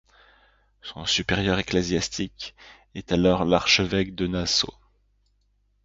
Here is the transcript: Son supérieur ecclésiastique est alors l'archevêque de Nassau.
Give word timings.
Son 0.81 1.05
supérieur 1.05 1.59
ecclésiastique 1.59 2.55
est 2.95 3.11
alors 3.11 3.45
l'archevêque 3.45 4.15
de 4.15 4.25
Nassau. 4.25 4.73